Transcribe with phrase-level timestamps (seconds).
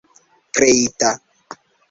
[0.53, 1.11] kreita